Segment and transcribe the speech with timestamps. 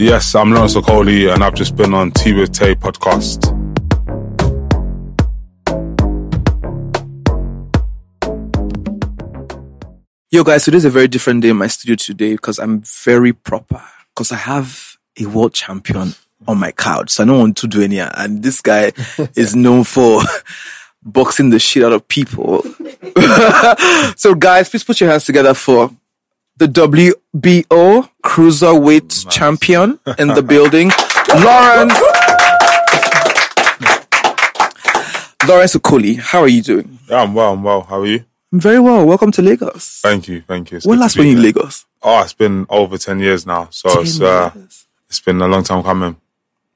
[0.00, 3.48] Yes, I'm Lawrence Okoli and I've just been on Tea with Tay podcast.
[10.30, 12.82] Yo, guys, so this is a very different day in my studio today because I'm
[12.82, 13.82] very proper
[14.14, 16.14] because I have a world champion
[16.46, 17.10] on my couch.
[17.10, 18.92] So I don't want to do any, and this guy
[19.34, 20.22] is known for
[21.02, 22.62] boxing the shit out of people.
[24.16, 25.90] so, guys, please put your hands together for
[26.58, 30.90] the WBO cruiserweight champion in the building,
[31.44, 31.94] Lawrence.
[35.48, 36.98] Lawrence Okoli, how are you doing?
[37.08, 37.82] Yeah, I'm well, I'm well.
[37.82, 38.24] How are you?
[38.52, 39.06] I'm very well.
[39.06, 40.00] Welcome to Lagos.
[40.02, 40.78] Thank you, thank you.
[40.78, 41.42] It's When last were you in.
[41.42, 41.86] Lagos?
[42.02, 43.68] Oh, it's been over 10 years now.
[43.70, 44.50] So it's, uh,
[45.08, 46.16] it's been a long time coming.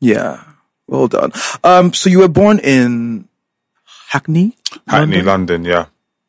[0.00, 0.44] Yeah.
[0.86, 1.32] Well done.
[1.64, 3.28] Um, so you were born in
[4.08, 4.56] Hackney?
[4.86, 5.86] Hackney, London, yeah.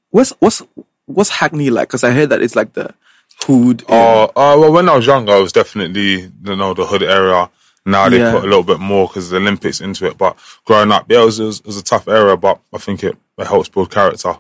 [0.10, 0.64] What's, what's,
[1.06, 1.90] what's Hackney like?
[1.90, 2.94] Cause I heard that it's like the
[3.44, 3.84] hood.
[3.90, 7.50] Oh, uh, well, when I was younger, I was definitely, you know, the hood area.
[7.86, 8.32] Now they Yeah.
[8.32, 10.18] put a little bit more because the Olympics into it.
[10.18, 12.78] But growing up, yeah, it was, it was, it was a tough area, but I
[12.78, 14.38] think it, it helps build character.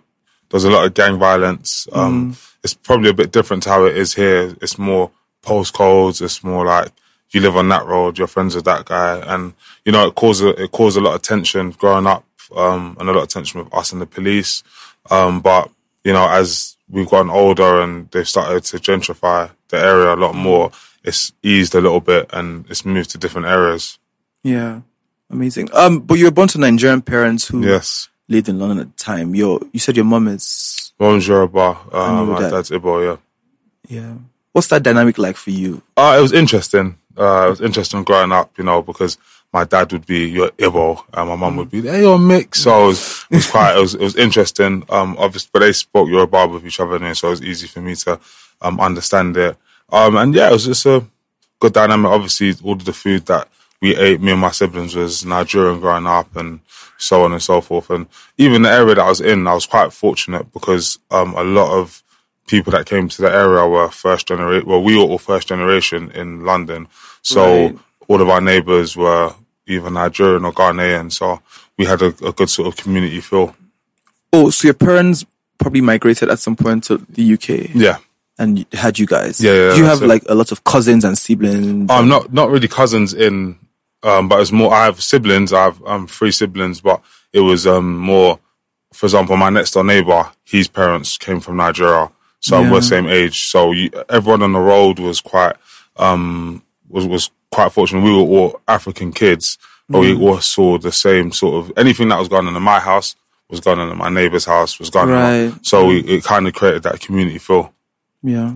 [0.50, 1.88] There's a lot of gang violence.
[1.92, 4.56] Um, It's probably a bit different to how it is here.
[4.62, 5.12] It's more
[5.44, 6.22] postcodes.
[6.22, 6.90] It's more like
[7.32, 9.18] you live on that road, you're friends with that guy.
[9.18, 9.54] And,
[9.84, 12.24] you know, it caused, a- it caused a lot of tension growing up,
[12.56, 14.64] um, and a lot of tension with us and the police.
[15.10, 15.70] Um, but,
[16.06, 20.36] you know, as we've gotten older and they've started to gentrify the area a lot
[20.36, 20.72] more,
[21.04, 24.00] it's eased a little bit and it's moved to different areas.
[24.44, 24.82] yeah.
[25.30, 25.70] Amazing.
[25.74, 28.08] Um, but you were born to Nigerian parents who Yes.
[28.30, 29.34] lived in London at the time.
[29.34, 32.52] Your, you said your mom is, Mom's Yoruba, uh, my that.
[32.52, 33.18] dad's Igbo,
[33.90, 34.00] yeah.
[34.00, 34.14] yeah.
[34.52, 35.82] What's that dynamic like for you?
[35.98, 37.00] Uh, it was interesting.
[37.18, 39.18] Uh, it was interesting growing up, you know, because
[39.54, 42.64] my dad would be your Ibo and my mum would be, hey, you're mixed.
[42.64, 44.84] So it was, it was quite, it was, it was interesting.
[44.90, 47.82] Um, obviously, but they spoke Yoruba with each other, and so it was easy for
[47.82, 48.20] me to,
[48.62, 49.56] um, understand it.
[49.92, 51.06] Um, and yeah, it was just a
[51.60, 52.10] good dynamic.
[52.12, 53.48] Obviously, all of the food that
[53.82, 56.60] we ate, me and my siblings, was Nigerian growing up and
[56.98, 57.90] so on and so forth.
[57.92, 61.44] And even the area that I was in, I was quite fortunate because, um, a
[61.44, 62.02] lot of
[62.48, 64.68] people that came to the area were first generation.
[64.68, 66.88] Well, we were all first generation in London.
[67.22, 67.78] So Right.
[68.08, 69.34] all of our neighbors were
[69.68, 71.12] either Nigerian or Ghanaian.
[71.12, 71.42] So
[71.78, 73.56] we had a, a good sort of community feel.
[74.32, 75.26] Oh, so your parents
[75.58, 77.98] probably migrated at some point to the UK Yeah.
[78.38, 79.40] and had you guys.
[79.40, 80.08] Yeah, yeah, Do you have it.
[80.08, 81.90] like a lot of cousins and siblings?
[81.92, 83.58] I'm not not really cousins in,
[84.02, 84.74] um, but it's more.
[84.74, 85.54] I have siblings.
[85.54, 87.02] I have um three siblings, but
[87.32, 88.40] it was um more.
[88.92, 92.72] For example, my next door neighbor, his parents came from Nigeria, so Yeah.
[92.72, 93.46] we're same age.
[93.48, 95.56] So you, everyone on the road was quite
[95.98, 96.62] um
[96.94, 98.04] was was quite fortunate.
[98.04, 99.58] We were all African kids,
[99.90, 102.80] but we all saw the same sort of anything that was going on in my
[102.80, 103.16] house
[103.50, 105.52] was going on in my neighbor's house was going Right.
[105.52, 105.64] on.
[105.64, 107.74] So we, it kind of created that community feel
[108.24, 108.54] Yeah.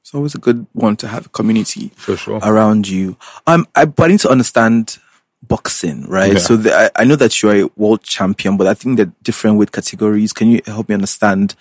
[0.00, 2.40] It's always a good one to have a community for sure.
[2.42, 3.16] around you.
[3.46, 4.98] Um, I, but I need to understand
[5.46, 6.32] boxing, right?
[6.32, 6.38] Yeah.
[6.38, 9.12] So the, I, I know that you're a world champion, but I think there are
[9.22, 10.32] different weight categories.
[10.32, 11.54] Can you help me understand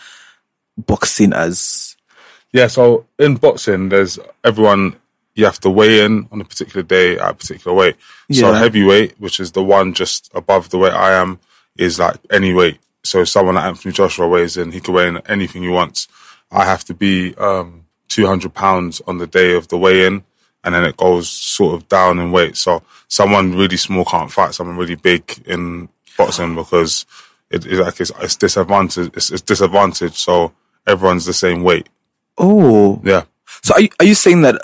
[0.78, 1.96] boxing as,
[2.54, 4.96] Yeah, so in boxing, there's everyone
[5.40, 7.96] you have to weigh in on a particular day at a particular weight.
[8.32, 8.60] So Yeah.
[8.60, 11.40] heavyweight, which is the one just above the weight I am,
[11.78, 12.78] is like any weight.
[13.04, 16.08] So someone like Anthony Joshua weighs in, he can weigh in anything he wants.
[16.52, 20.24] I have to be um, 200 pounds on the day of the weigh in
[20.64, 22.58] and then it goes sort of down in weight.
[22.58, 25.88] So someone really small can't fight someone really big in
[26.18, 27.06] boxing because
[27.50, 29.12] it, it like it's, it's disadvantage.
[29.16, 30.16] It's, it's disadvantage.
[30.18, 30.52] So
[30.86, 31.88] everyone's the same weight.
[32.38, 33.24] Oh, Yeah,
[33.64, 34.62] so are you, are you saying that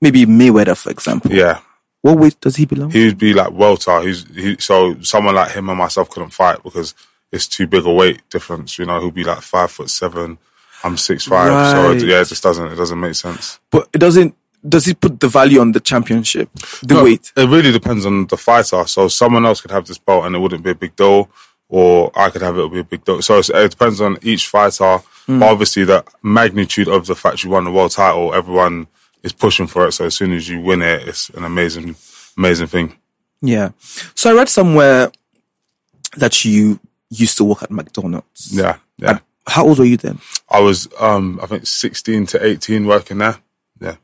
[0.00, 1.30] maybe Mayweather, for example?
[1.32, 1.60] yeah.
[2.02, 2.90] What weight does he belong?
[2.92, 4.00] He would be like welter.
[4.00, 6.94] He's he, so someone like him and myself couldn't fight because
[7.30, 8.78] it's too big a weight difference.
[8.78, 10.38] You know, he'll be like five foot seven.
[10.82, 11.48] I'm six five.
[11.72, 12.00] So Right.
[12.02, 13.60] yeah, it just doesn't it doesn't make sense.
[13.70, 14.34] but it doesn't.
[14.66, 16.48] Does he put the value on the championship?
[16.82, 17.32] The No, weight.
[17.36, 18.86] It really depends on the fighter.
[18.86, 21.28] So someone else could have this belt and it wouldn't be a big deal,
[21.68, 23.20] or I could have it, it would be a big deal.
[23.20, 24.98] So it's, it depends on each fighter.
[25.26, 25.38] Hmm.
[25.40, 28.86] But obviously, the magnitude of the fact you won the world title, everyone
[29.22, 29.92] is pushing for it.
[29.92, 31.96] So as soon as you win it, it's an amazing,
[32.36, 32.96] amazing thing.
[33.40, 33.70] Yeah.
[34.14, 35.10] So I read somewhere
[36.16, 36.80] that you
[37.10, 38.54] used to work at McDonald's.
[38.56, 39.10] Yeah, yeah.
[39.10, 40.20] And how old were you then?
[40.48, 43.36] I was, um, I think, sixteen to eighteen working there.
[43.80, 43.96] Yeah.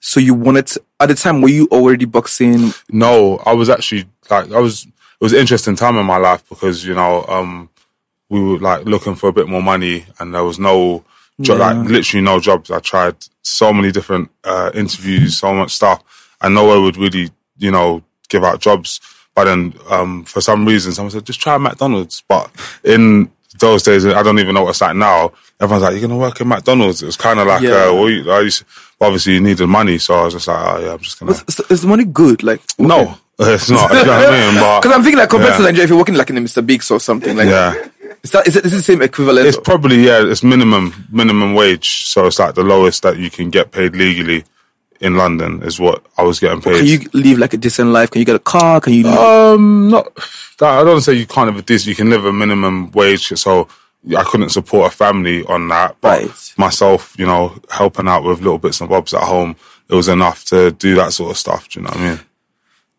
[0.00, 2.72] So you wanted to, at the time, were you already boxing?
[2.90, 4.86] No, I was actually like I was.
[4.86, 7.70] It was an interesting time in my life because you know um,
[8.28, 11.04] we were like looking for a bit more money and there was no
[11.38, 11.54] Yeah.
[11.54, 12.70] like literally no jobs.
[12.70, 17.70] I tried so many different uh, interviews, so much stuff, and nowhere would really you
[17.70, 19.00] know give out jobs.
[19.34, 22.22] But then um, for some reason, someone said just try McDonald's.
[22.28, 22.50] But
[22.84, 25.32] in those days, I don't even know what it's like now.
[25.60, 27.86] Everyone's like, "You're gonna work in McDonald's." It was kind of like, Yeah.
[27.88, 28.62] uh, well, you, used,
[29.00, 31.60] obviously, you needed money, so I was just like, "Oh yeah, I'm just gonna." Is,
[31.68, 32.42] is the money good?
[32.44, 33.90] Like No, it's not.
[33.92, 34.54] You know what I mean?
[34.82, 35.56] Because I'm thinking like compared Yeah.
[35.58, 36.64] to Nigeria, if you're working like in a Mr.
[36.64, 37.74] Biggs or something, like yeah,
[38.24, 39.46] is that is it, is it the same equivalent?
[39.46, 42.06] it's probably yeah, it's minimum minimum wage.
[42.06, 44.44] So it's like the lowest that you can get paid legally
[45.00, 46.76] in London is what I was getting paid.
[46.78, 48.10] Can you live like a decent life?
[48.10, 48.80] Can you get a car?
[48.80, 49.06] Can you?
[49.06, 50.06] um, not.
[50.60, 51.88] I don't say you can't live a decent.
[51.88, 53.28] You can live a minimum wage.
[53.38, 53.68] So
[54.16, 55.96] I couldn't support a family on that.
[56.00, 56.54] But Right.
[56.56, 59.56] myself, you know, helping out with little bits and bobs at home,
[59.88, 61.68] it was enough to do that sort of stuff.
[61.68, 62.20] Do you know what I mean?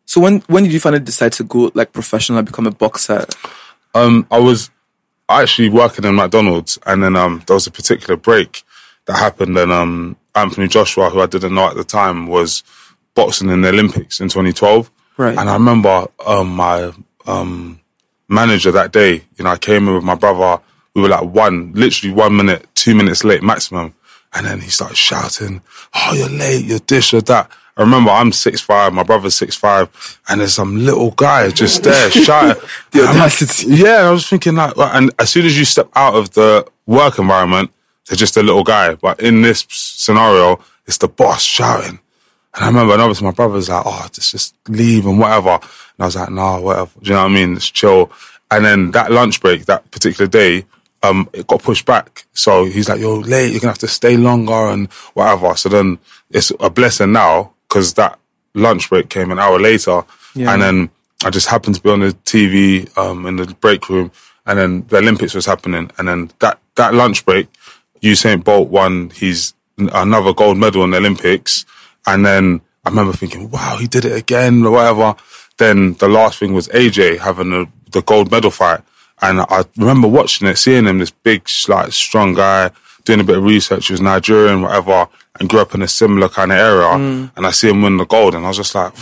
[0.07, 3.25] so when when did you finally decide to go like professional and become a boxer?
[3.95, 4.69] um, I was
[5.29, 8.63] actually working in McDonald's, and then um, there was a particular break
[9.05, 12.63] that happened, and um, Anthony Joshua, who I didn't know at the time, was
[13.13, 14.91] boxing in the Olympics in 2012.
[15.17, 15.37] Right.
[15.37, 16.91] And I remember um, my
[17.25, 17.79] um,
[18.27, 19.23] manager that day.
[19.37, 20.61] You know, I came in with my brother.
[20.93, 23.93] We were like one, literally one minute, two minutes late maximum,
[24.33, 25.61] and then he started shouting,
[25.93, 26.65] "Oh, you're late!
[26.65, 30.53] You're this, you're that." I remember I'm six five, my brother's six five, and there's
[30.53, 32.61] some little guy just there shouting.
[32.91, 33.67] The like, audacity.
[33.75, 37.19] yeah, I was thinking like, and as soon as you step out of the work
[37.19, 37.71] environment,
[38.07, 38.95] they're just a little guy.
[38.95, 41.99] But in this scenario, it's the boss shouting.
[42.55, 45.49] And I remember, and obviously my brother's like, oh, just, just leave and whatever.
[45.49, 45.61] And
[45.99, 46.91] I was like, no, whatever.
[47.01, 47.55] Do you know what I mean?
[47.55, 48.11] It's chill.
[48.49, 50.65] And then that lunch break, that particular day,
[51.03, 52.25] um, it got pushed back.
[52.33, 53.51] So he's like, you're late.
[53.51, 55.55] You're going to have to stay longer and whatever.
[55.57, 55.99] So then
[56.29, 58.17] it's a blessing now because that
[58.53, 60.01] lunch break came an hour later.
[60.33, 60.53] Yeah.
[60.53, 60.89] And then
[61.25, 64.13] I just happened to be on the TV, um, in the break room
[64.45, 65.91] and then the Olympics was happening.
[65.97, 67.49] And then that, that lunch break,
[68.01, 71.65] Usain Bolt won his another gold medal in the Olympics.
[72.07, 75.15] And then I remember thinking, wow, he did it again or whatever.
[75.57, 78.79] Then the last thing was AJ having the, the gold medal fight.
[79.21, 82.71] And I remember watching it, seeing him, this big, like, strong guy,
[83.05, 83.87] doing a bit of research.
[83.87, 85.07] He was Nigerian, whatever,
[85.39, 86.87] and grew up in a similar kind of area.
[86.87, 87.31] Mm.
[87.37, 88.93] And I see him win the gold, and I was just like,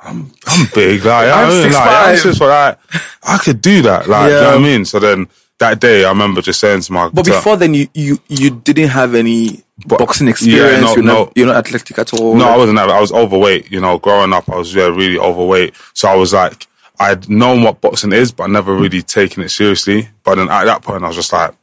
[0.00, 2.18] I'm, I'm big, like, I'm I mean, like, I'm 6'5".
[2.18, 2.78] six like,
[3.22, 4.84] I could do that, like, you know what I mean?
[4.84, 8.18] So then that day, I remember just saying to my, But before then, you you
[8.28, 10.82] you didn't have any But- boxing yeah, experience.
[10.82, 12.34] no, you're not you're not athletic at all.
[12.34, 12.78] No, I wasn't.
[12.80, 13.70] I was overweight.
[13.70, 15.74] You know, growing up, I was yeah really overweight.
[15.94, 16.66] So I was like,
[16.98, 20.08] I'd known what boxing is, but I never really taken it seriously.
[20.24, 21.54] But then at that point, I was just like,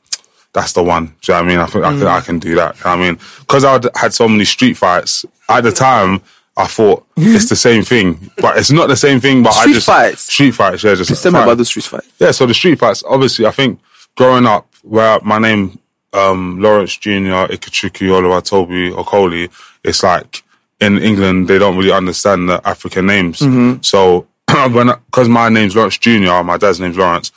[0.54, 1.16] that's the one.
[1.22, 1.60] Do you know what I mean?
[1.60, 2.26] I think I, can, I mm.
[2.26, 2.78] can do that.
[2.78, 6.22] You know I mean, because I had so many street fights at the time.
[6.58, 7.36] I thought mm-hmm.
[7.36, 9.44] it's the same thing, but it's not the same thing.
[9.44, 10.22] But I Street just fights?
[10.24, 10.96] street fights, yeah.
[10.96, 12.04] Just tell me about the street fight.
[12.20, 13.80] Yeah, so the street fights, obviously, I think
[14.18, 15.80] growing up, where my name,
[16.12, 19.50] um, Lawrence Jr., Ikechukwu, Oluwatobi, Okoli,
[19.86, 20.44] it's like
[20.82, 23.40] in England, they don't really understand the African names.
[23.40, 23.82] Mm-hmm.
[23.82, 24.28] So
[24.72, 27.32] when, cause my name's Lawrence Jr., my dad's name's Lawrence,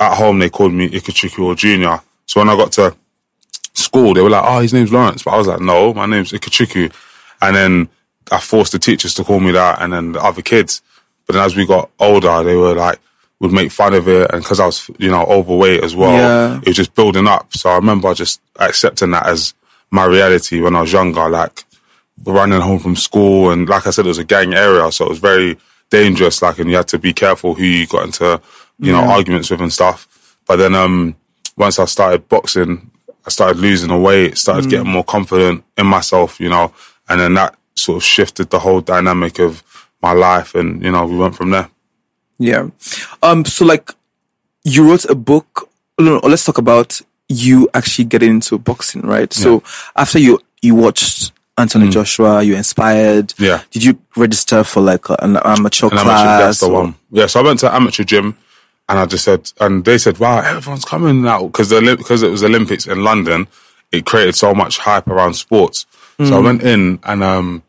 [0.00, 2.04] at home they called me Ikechukwu or Jr.
[2.26, 2.94] So when I got to
[3.74, 5.22] school, they were like, oh, his name's Lawrence.
[5.22, 6.92] But I was like, no, my name's Ikechukwu.
[7.40, 7.88] And then
[8.30, 10.82] I forced the teachers to call me that and then the other kids.
[11.26, 12.98] But then as we got older, they were like,
[13.40, 14.30] would make fun of it.
[14.32, 16.58] And cause I was, you know, overweight as well, Yeah.
[16.58, 17.52] it was just building up.
[17.54, 19.54] So I remember just accepting that as
[19.90, 21.64] my reality when I was younger, like
[22.24, 23.50] running home from school.
[23.50, 24.90] And like I said, it was a gang area.
[24.90, 25.58] So it was very
[25.90, 26.40] dangerous.
[26.40, 28.40] Like, and you had to be careful who you got into,
[28.78, 30.38] you know, arguments with and stuff.
[30.46, 31.14] But then, um,
[31.56, 32.90] once I started boxing,
[33.26, 36.72] I started losing the weight, started getting more confident in myself, you know,
[37.08, 39.62] and then that sort of shifted the whole dynamic of
[40.02, 41.68] my life, and you know, we went from there.
[42.38, 42.68] Yeah.
[43.22, 43.44] Um.
[43.44, 43.90] So like,
[44.64, 45.68] you wrote a book.
[45.98, 49.32] No, no, let's talk about you actually getting into boxing, right?
[49.32, 49.62] So
[49.96, 53.28] after you you watched Anthony Joshua, you inspired.
[53.28, 53.46] Mm.
[53.46, 53.62] Yeah.
[53.70, 56.20] Did you register for like an amateur And class?
[56.20, 56.94] amateur, that's the one.
[57.10, 58.36] Yeah, so I went to amateur gym,
[58.88, 62.30] and I just said, and they said, "Wow, everyone's coming now because the because it
[62.30, 63.48] was Olympics in London.
[63.92, 65.86] It created so much hype around sports.
[66.18, 67.62] So I went in, and um,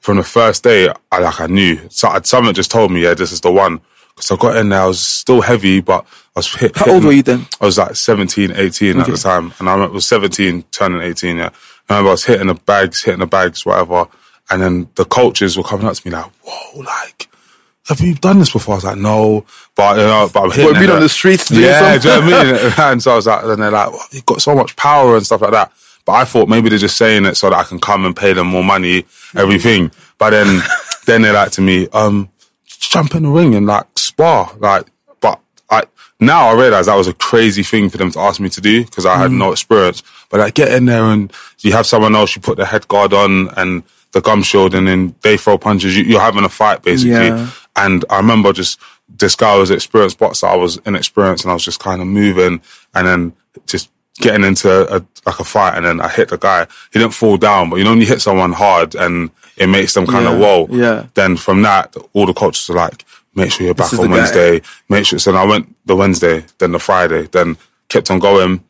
[0.00, 1.80] from the first day, I like I knew.
[1.88, 3.80] So I'd, someone just told me, "Yeah, this is the one."
[4.14, 6.76] Because I got in there, I was still heavy, but I was hit.
[6.76, 7.46] How old were you then?
[7.60, 9.52] I was like 17, 18 at the time.
[9.58, 11.50] And I was 17, turning 18, yeah.
[11.88, 14.06] I remember I was hitting the bags, hitting the bags, whatever.
[14.50, 17.28] And then the coaches were coming up to me like, whoa, like,
[17.88, 18.74] have you done this before?
[18.74, 19.44] I was like, no.
[19.74, 22.26] But, you know, but I'm hitting been on the streets doing Yeah, do you know
[22.26, 22.72] what I mean?
[22.78, 25.24] And so I was like, and they're like, well, you've got so much power and
[25.26, 25.70] stuff like that.
[26.06, 28.32] But I thought maybe they're just saying it so that I can come and pay
[28.32, 29.04] them more money,
[29.36, 29.90] everything.
[30.18, 30.62] But then,
[31.06, 32.30] then they're like to me, um,
[32.66, 34.52] just jump in the ring and like spar.
[34.58, 34.86] Like,
[35.20, 35.82] but I,
[36.20, 38.84] now I realize that was a crazy thing for them to ask me to do
[38.84, 39.38] because I had Mm.
[39.38, 40.02] no experience.
[40.30, 43.12] But like, get in there and you have someone else, you put the head guard
[43.12, 45.96] on and the gum shield and then they throw punches.
[45.96, 47.10] You, you're having a fight basically.
[47.28, 47.50] Yeah.
[47.76, 48.78] And I remember just
[49.08, 50.46] this guy was experienced boxer.
[50.46, 52.60] I was inexperienced and I was just kind of moving
[52.94, 53.32] and then
[53.66, 53.90] just
[54.20, 56.66] getting into a, like a fight and then I hit the guy.
[56.92, 59.94] He didn't fall down, but you know, when you hit someone hard and it makes
[59.94, 60.66] them kind Yeah, of whoa.
[60.70, 61.06] yeah.
[61.14, 63.04] Then from that, all the coaches are like,
[63.34, 64.12] make sure you're back on the guy.
[64.14, 64.60] Wednesday.
[64.88, 65.18] Make sure.
[65.18, 67.56] So then I went the Wednesday, then the Friday, then
[67.88, 68.64] kept on going.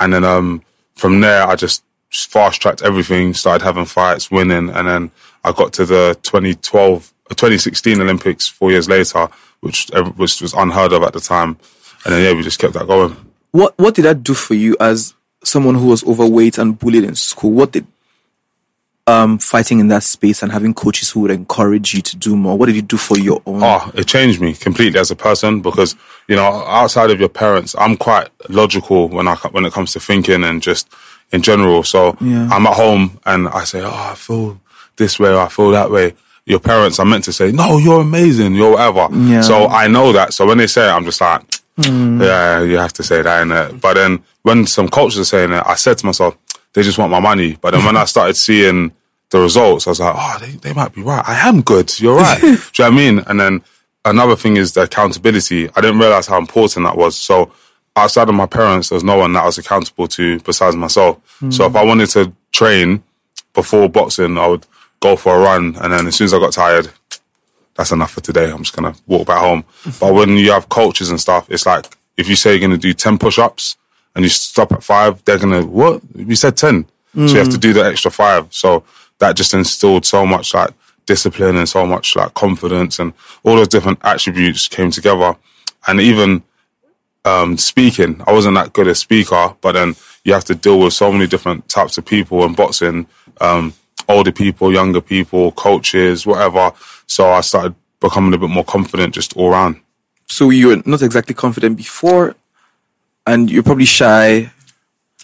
[0.00, 0.62] And then, um,
[0.94, 4.68] from there, I just fast tracked everything, started having fights, winning.
[4.70, 5.10] And then
[5.44, 9.28] I got to the 2012, uh, 2016 Olympics four years later,
[9.60, 11.58] which, was unheard of at the time.
[12.04, 13.16] And then, yeah, we just kept that going.
[13.52, 17.14] What What did that do for you as someone who was overweight and bullied in
[17.14, 17.50] school?
[17.52, 17.86] What did
[19.06, 22.56] um fighting in that space and having coaches who would encourage you to do more?
[22.58, 23.62] What did you do for your own?
[23.62, 25.96] Oh, it changed me completely as a person because
[26.28, 30.00] you know, outside of your parents, I'm quite logical when I when it comes to
[30.00, 30.88] thinking and just
[31.32, 31.82] in general.
[31.82, 32.48] So Yeah.
[32.52, 34.60] I'm at home and I say, "Oh, I feel
[34.96, 36.14] this way, I feel that way."
[36.48, 39.42] Your parents are meant to say, "No, you're amazing, you're whatever." Yeah.
[39.42, 40.32] So I know that.
[40.32, 41.42] So when they say it, I'm just like,
[41.76, 42.22] mm.
[42.24, 45.74] "Yeah, you have to say that." But then when some coaches are saying it, I
[45.74, 46.38] said to myself,
[46.72, 48.92] "They just want my money." But then when I started seeing
[49.28, 51.22] the results, I was like, "Oh, they, they might be right.
[51.28, 52.00] I am good.
[52.00, 53.18] You're right." Do you know what I mean?
[53.26, 53.62] And then
[54.06, 55.68] another thing is the accountability.
[55.76, 57.14] I didn't realize how important that was.
[57.14, 57.52] So
[57.94, 61.18] outside of my parents, there's no one that I was accountable to besides myself.
[61.40, 61.68] So mm.
[61.68, 63.02] if I wanted to train
[63.52, 64.66] before boxing, I would
[65.00, 66.90] go for a run, and then as soon as I got tired,
[67.74, 68.50] that's enough for today.
[68.50, 69.64] I'm just gonna walk back home.
[70.00, 71.86] But when you have coaches and stuff, it's like
[72.16, 73.76] if you say you're gonna do ten push-ups
[74.14, 76.02] and you stop at five, they're gonna what?
[76.14, 78.48] We said ten, so you have to do the extra five.
[78.50, 78.84] So
[79.18, 80.70] that just instilled so much like
[81.06, 83.12] discipline and so much like confidence and
[83.42, 85.36] all those different attributes came together.
[85.86, 86.42] And even
[87.24, 90.92] um, speaking, I wasn't that good a speaker, but then you have to deal with
[90.92, 93.06] so many different types of people in boxing,
[93.40, 93.72] um,
[94.08, 96.72] older people, younger people, coaches, whatever.
[97.06, 99.80] So I started becoming a bit more confident just all around.
[100.26, 102.34] So you were not exactly confident before,
[103.26, 104.50] and you're probably shy,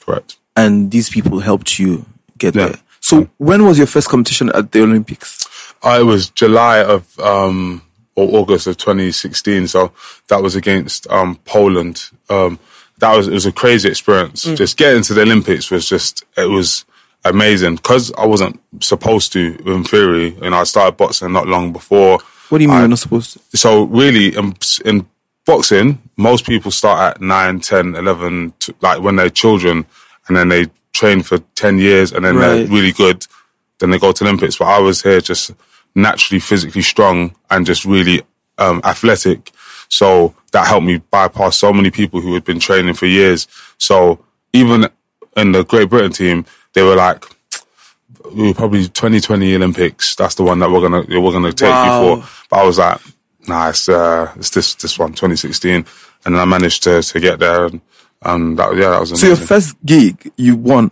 [0.00, 0.36] Correct.
[0.56, 2.04] and these people helped you
[2.38, 2.66] get Yeah.
[2.68, 2.76] there.
[3.00, 5.46] So when was your first competition at the Olympics?
[5.82, 7.82] Uh, it was July of um,
[8.16, 9.68] or August of 2016.
[9.68, 9.92] So
[10.28, 12.04] that was against um, Poland.
[12.30, 12.58] Um,
[12.98, 14.44] that was it was a crazy experience.
[14.44, 16.86] Just getting to the Olympics was just it was
[17.24, 19.56] amazing because I wasn't supposed to.
[19.66, 22.18] In theory, and I started boxing not long before.
[22.48, 23.56] What do you mean I- you're not supposed to?
[23.56, 24.54] so really in,
[24.84, 25.06] in
[25.46, 29.84] boxing most people start at 9 10 11 t- like when they're children
[30.28, 33.26] and then they train for 10 years and then they're really good
[33.78, 35.50] then they go to olympics but i was here just
[35.94, 38.22] naturally physically strong and just really
[38.58, 39.50] um, athletic
[39.88, 43.46] so that helped me bypass so many people who had been training for years
[43.78, 44.86] so even
[45.36, 47.24] in the great britain team they were like
[48.32, 50.14] we were probably 2020 Olympics.
[50.16, 52.14] That's the one that we're gonna we're gonna take Wow.
[52.16, 52.28] you for.
[52.50, 53.00] But I was like,
[53.46, 55.86] nah, it's uh, it's this this one, 2016, and
[56.24, 57.80] then I managed to to get there, and,
[58.22, 59.16] and that yeah, that was amazing.
[59.16, 60.90] So your first gig, you won.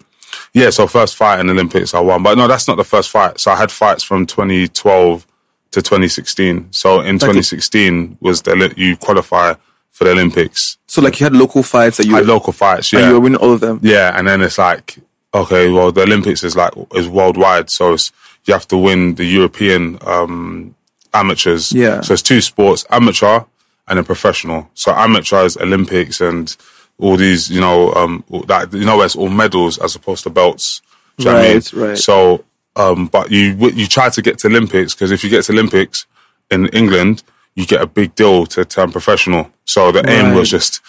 [0.52, 3.10] yeah, so first fight in the Olympics I won, but no, that's not the first
[3.10, 3.40] fight.
[3.40, 5.26] So I had fights from 2012
[5.72, 6.68] to 2016.
[6.70, 9.54] So in 2016 was the you qualify
[9.90, 10.78] for the Olympics.
[10.86, 13.08] So like you had local fights that you had local fights, and yeah.
[13.08, 13.80] you were winning all of them.
[13.82, 14.98] Yeah, and then it's like,
[15.34, 18.12] okay, well, the Olympics is like is worldwide, so it's,
[18.44, 20.74] you have to win the European um,
[21.14, 21.72] amateurs.
[21.72, 22.00] Yeah.
[22.00, 23.40] So it's two sports: amateur
[23.88, 24.68] and a professional.
[24.74, 26.54] So amateur is Olympics and
[26.98, 30.80] all these, you know, um, that you know, it's all medals as opposed to belts.
[31.18, 31.54] Do you know what I mean?
[31.56, 31.98] Right, right.
[31.98, 35.52] So Um, but you you try to get to Olympics because if you get to
[35.52, 36.06] Olympics
[36.50, 37.22] in England,
[37.54, 39.50] you get a big deal to turn professional.
[39.66, 40.80] So the aim was just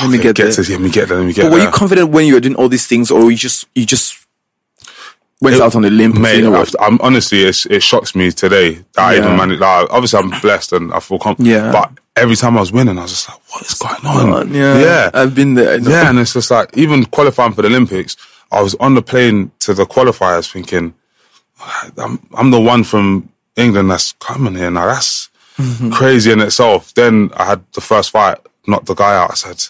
[0.00, 0.64] Let me get get there.
[0.64, 1.66] let me get there, let me get But were there.
[1.68, 4.16] you confident when you were doing all these things, or you just you just
[5.40, 6.20] went It- out on the limb?
[6.20, 9.60] Mate, you know I'm honestly, it's, it shocks me today that I even managed.
[9.60, 11.48] Like, obviously, I'm blessed and I feel confident.
[11.48, 11.72] Yeah.
[11.72, 14.78] But every time I was winning, I was just like, "What is going on?" yeah,
[14.78, 15.78] yeah, I've been there.
[15.78, 16.10] Yeah.
[16.10, 18.16] And it's just like even qualifying for the Olympics,
[18.52, 20.94] I was on the plane to the qualifiers thinking,
[21.96, 24.86] "I'm I'm the one from England that's coming here now.
[24.86, 25.28] That's
[25.58, 25.90] Mm-hmm.
[25.90, 29.30] crazy in itself." Then I had the first fight, knocked the guy out.
[29.32, 29.64] I said.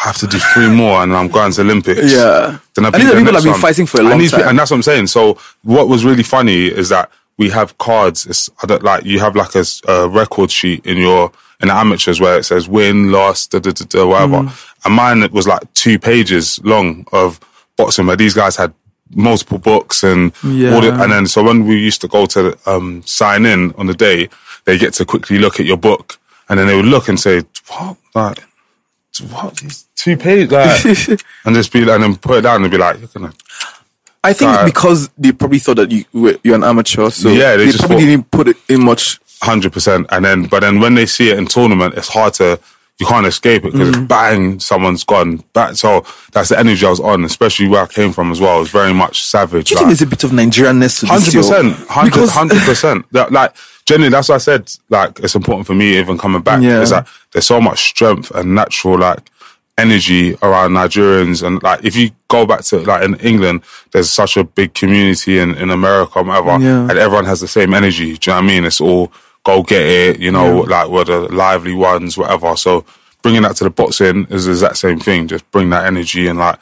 [0.00, 2.12] I have to do three more and I'm going to Olympics.
[2.12, 2.58] Yeah.
[2.76, 3.60] Then I and these the people have been one.
[3.60, 4.48] fighting for a And long these pe- time.
[4.50, 5.08] And that's what I'm saying.
[5.08, 8.24] So what was really funny is that we have cards.
[8.24, 12.20] It's I don't, like you have like a record sheet in your in the amateurs
[12.20, 14.42] where it says win, loss, da da da, da whatever.
[14.48, 14.74] Mm.
[14.84, 17.40] And mine was like two pages long of
[17.76, 18.72] boxing where these guys had
[19.16, 21.02] multiple books and all the, Yeah.
[21.02, 24.28] and then so when we used to go to um, sign in on the day,
[24.64, 27.42] they get to quickly look at your book and then they would look and say,
[27.68, 27.96] "What?
[28.18, 28.44] Like,
[29.30, 29.56] what?
[29.56, 32.78] These two pages?" Like, and just be like, and then put it down and be
[32.78, 33.32] like, "You're gonna."
[34.24, 37.66] I think because they probably thought that you were you're an amateur, so Yeah, they
[37.66, 39.18] they, just probably thought- didn't put it in much.
[39.40, 40.06] hundred percent.
[40.10, 42.58] And then, but then when they see it in tournament, it's hard to
[42.98, 44.08] you can't escape it because mm.
[44.08, 45.36] bang, someone's gone.
[45.52, 48.56] Back, so that's the energy I was on, especially where I came from as well.
[48.56, 49.68] It was very much savage.
[49.68, 51.10] Do you think there's a bit of Nigerianness to this?
[51.88, 53.06] Hundred percent, hundred percent.
[53.32, 56.60] Like genuinely, that's why I said like it's important for me even coming back.
[56.60, 56.80] Yeah.
[56.82, 59.30] Is that there's so much strength and natural like
[59.76, 63.62] energy around Nigerians and like if you go back to like in England,
[63.92, 66.88] there's such a big community in in America, and whatever, Yeah.
[66.88, 68.16] and everyone has the same energy.
[68.16, 68.64] Do you know what I mean?
[68.64, 69.12] It's all
[69.44, 72.56] go get it, you know, like we're the lively ones, whatever.
[72.56, 72.84] So
[73.22, 75.28] bringing that to the boxing is the exact same thing.
[75.28, 76.58] Just bring that energy and like,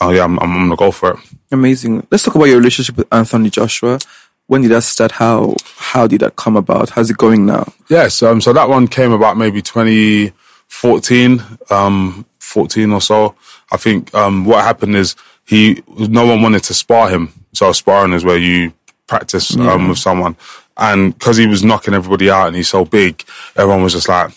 [0.00, 1.18] oh yeah, I'm, I'm gonna go for it.
[1.52, 2.06] Amazing.
[2.10, 3.98] Let's talk about your relationship with Anthony Joshua.
[4.46, 5.12] When did that start?
[5.12, 6.90] How how did that come about?
[6.90, 7.72] How's it going now?
[7.88, 13.34] Yes, um, so that one came about maybe 2014, um, 14 or so.
[13.72, 17.32] I think um, what happened is he, no one wanted to spar him.
[17.52, 18.72] So sparring is where you
[19.06, 20.36] practice um, with someone,
[20.76, 23.22] and because he was knocking everybody out and he's so big,
[23.56, 24.30] everyone was just like.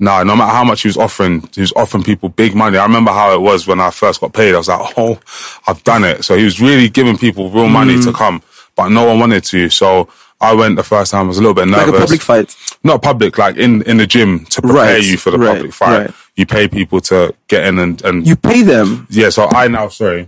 [0.00, 2.76] No, no matter how much he was offering, he was offering people big money.
[2.76, 4.52] I remember how it was when I first got paid.
[4.52, 5.20] I was like, oh,
[5.68, 6.24] I've done it.
[6.24, 8.04] So he was really giving people real money Mm.
[8.06, 8.42] to come,
[8.74, 9.70] but no one wanted to.
[9.70, 10.08] So
[10.40, 11.26] I went the first time.
[11.26, 12.56] I was a little bit nervous Like a public fight.
[12.82, 15.72] not public, like in, in the gym to prepare Right, you for the right, public
[15.72, 15.98] fight.
[16.06, 16.10] right.
[16.34, 19.06] You pay people to get in and, and You pay them.
[19.10, 20.26] yeah, so I now, sorry,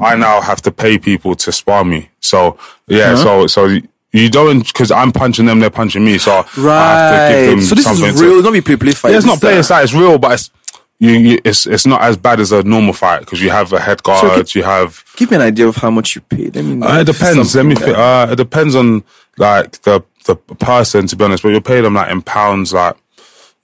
[0.00, 2.08] I now have to pay people to spar me.
[2.20, 3.78] So yeah, so, so
[4.12, 6.18] you don't, cause I'm punching them, they're punching me.
[6.18, 7.46] So I have to give Right.
[7.50, 8.36] them So this something is to- real.
[8.38, 9.10] It's not be play fight.
[9.12, 10.50] yeah, it's not uh, side, it's real, but it's,
[10.98, 13.80] you, you, it's, it's not as bad as a normal fight because you have a
[13.80, 16.56] head guard, you have, Give me an idea of how much you paid.
[16.56, 17.54] I mean, uh, it depends.
[17.54, 17.74] Let me.
[17.74, 19.02] like- uh, it depends on
[19.38, 21.42] like the the person, to be honest.
[21.42, 22.96] But you pay them like in pounds, like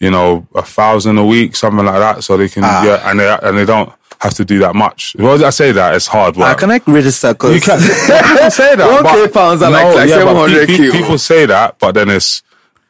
[0.00, 2.85] you know, a thousand a week, something like that, so they can Ah.
[2.85, 5.14] yeah, and they and they don't have to do that much.
[5.18, 6.59] Well, I say that it's hard Ah, work.
[6.59, 7.35] can I register?
[7.35, 9.05] Cause you can people say that.
[9.05, 12.42] 1K pounds are like- like but 700 pe- pe- People say that, but then it's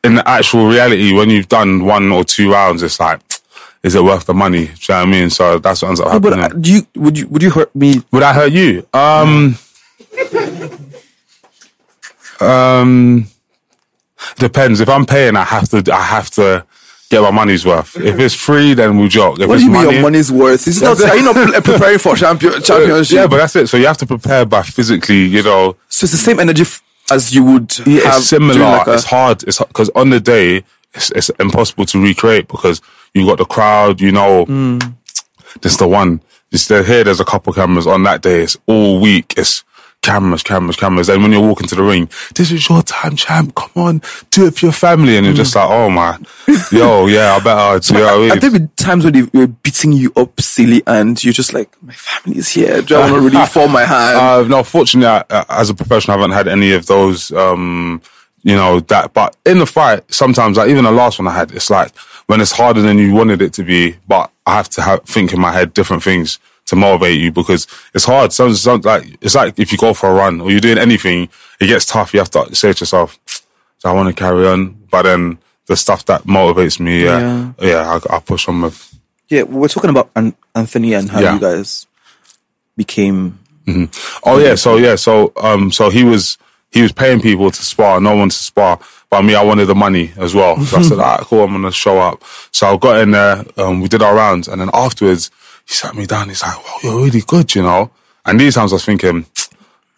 [0.04, 3.20] in the actual reality when you've done one or two rounds, it's like.
[3.82, 4.66] Is it worth the money?
[4.66, 5.30] Do you know what I mean?
[5.30, 6.44] So that's what ends up but happening.
[6.44, 8.02] uh, do you would you would you hurt me?
[8.10, 8.84] Would I hurt you?
[8.92, 9.56] Um,
[12.40, 13.26] um,
[14.38, 14.80] depends.
[14.80, 15.84] If I'm paying, I have to.
[15.92, 16.66] I have to
[17.10, 17.96] get my money's worth.
[17.96, 19.38] If it's free, then we'll joke.
[19.40, 20.66] If What it's do you mean money, your money's worth?
[20.66, 21.00] Is it not?
[21.02, 23.14] Are you not preparing for champion championship?
[23.14, 23.68] yeah, but that's it.
[23.68, 25.24] So you have to prepare by physically.
[25.24, 28.58] You know, so it's the same energy f- as you would yeah, have it's similar.
[28.58, 29.42] like a- it's hard.
[29.44, 30.64] It's because on the day,
[30.94, 32.80] it's, it's impossible to recreate because
[33.14, 34.00] you got the crowd.
[34.00, 34.78] You know, Hmm.
[35.62, 36.20] this the one.
[36.52, 37.02] It's the, here.
[37.04, 38.42] There's a couple cameras on that day.
[38.42, 39.34] It's all week.
[39.36, 39.64] It's
[40.06, 41.08] cameras, cameras, cameras.
[41.08, 43.54] And when you're walking to the ring, this is your time, champ.
[43.56, 45.16] Come on, do it for your family.
[45.16, 46.16] And you're just like, oh my,
[46.72, 47.80] yo, yeah, I better.
[47.80, 48.30] Do you know what I mean?
[48.30, 51.70] Have there been times when they were beating you up silly and you're just like,
[51.82, 52.80] my family is here.
[52.82, 54.16] Do I want to really fall my hand?
[54.16, 57.32] Uh, no, fortunately, I, uh, as a professional, I haven't had any of those.
[57.32, 58.00] Um,
[58.44, 61.50] you know that, but in the fight, sometimes, like even the last one I had,
[61.50, 61.92] it's like
[62.26, 65.32] when it's harder than you wanted it to be, but I have to have, think
[65.32, 68.32] in my head different things to motivate you because it's hard.
[68.32, 71.28] Sounds, sounds like it's like if you go for a run or you're doing anything,
[71.60, 72.12] it gets tough.
[72.12, 73.18] You have to say to yourself,
[73.84, 78.16] "I want to carry on," but then the stuff that motivates me, yeah, yeah, I,
[78.16, 78.98] I push on with.
[79.28, 81.34] yeah, we're talking about An- Anthony and how Yeah.
[81.34, 81.86] you guys
[82.76, 83.38] became.
[84.24, 86.38] Oh yeah, so yeah, so um, so he was
[86.70, 88.78] he was paying people to spar, no one to spar,
[89.10, 90.60] but me, I wanted the money as well.
[90.64, 93.80] So I said, "Alright, cool, I'm gonna show up." So I got in there, um,
[93.80, 95.30] we did our rounds, and then afterwards,
[95.66, 96.28] he sat me down.
[96.28, 97.90] He's like, "Wow, you're really good," you know.
[98.24, 99.26] And these times I was thinking,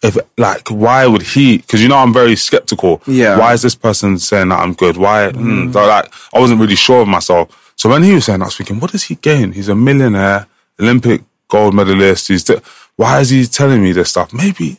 [0.01, 1.57] if like why would he?
[1.57, 3.01] Because you know I'm very skeptical.
[3.05, 3.37] Yeah.
[3.37, 4.97] Why is this person saying that I'm good?
[4.97, 5.31] Why?
[5.31, 5.73] Mm.
[5.73, 7.73] So, like I wasn't really sure of myself.
[7.75, 9.53] So when he was saying, that, I was thinking, what does he gain?
[9.53, 10.47] He's a millionaire,
[10.79, 12.27] Olympic gold medalist.
[12.27, 12.57] He's t-
[12.97, 14.33] why is he telling me this stuff?
[14.33, 14.77] Maybe,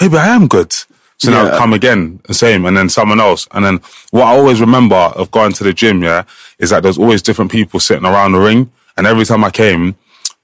[0.00, 0.72] maybe I am good.
[1.18, 3.48] So now come again, the same, and then someone else.
[3.52, 6.24] And then what I always remember of going to the gym, yeah,
[6.58, 8.70] is that there's always different people sitting around the ring.
[8.96, 9.96] And every time I came,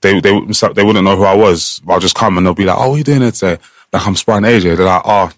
[0.02, 1.80] they they wouldn't they wouldn't know who I was.
[1.88, 3.58] I'll just come and they'll be like, "Oh, what are you doing here today?"
[3.92, 4.76] Like I'm sparring AJ.
[4.76, 5.30] They're like, "Oh,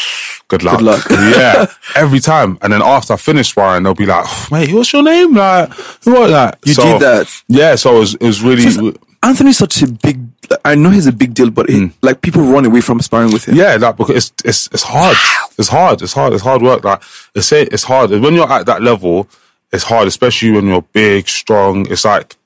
[0.48, 1.06] good luck." Good luck.
[1.10, 2.58] yeah, every time.
[2.62, 5.72] And then after I finish sparring, they'll be like, oh, "Mate, what's your name?" Like,
[6.04, 6.58] who was that?
[6.64, 7.42] You did that?
[7.48, 7.74] Yeah.
[7.74, 8.70] So it was it was really.
[8.70, 10.20] So Anthony's such a big.
[10.64, 11.92] I know he's a big deal, but he, mm.
[12.02, 13.56] like people run away from sparring with him.
[13.56, 15.16] Yeah, like because it's it's it's hard.
[15.58, 16.02] It's hard.
[16.02, 16.32] It's hard.
[16.32, 16.84] It's hard work.
[16.84, 17.02] Like
[17.34, 19.28] it's it's hard when you're at that level.
[19.72, 21.90] It's hard, especially when you're big, strong.
[21.90, 22.36] It's like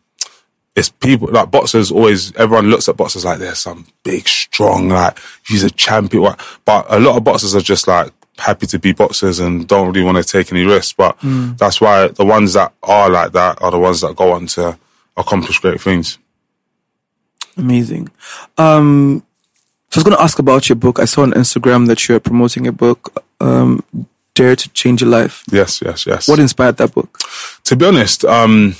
[0.76, 1.90] it's people like boxers.
[1.90, 4.90] Always everyone looks at boxers like they're some big, strong.
[4.90, 6.34] Like he's a champion.
[6.64, 10.04] But a lot of boxers are just like happy to be boxers and don't really
[10.04, 10.92] want to take any risks.
[10.92, 11.16] But
[11.56, 14.78] that's why the ones that are like that are the ones that go on to
[15.16, 16.18] accomplish great things.
[17.56, 18.10] Amazing.
[18.58, 19.24] Um,
[19.90, 20.98] so I was going to ask about your book.
[20.98, 23.82] I saw on Instagram that you're promoting a book, um,
[24.34, 25.42] Dare to Change Your Life.
[25.50, 26.28] Yes, yes, yes.
[26.28, 27.18] What inspired that book?
[27.64, 28.76] to be honest, um,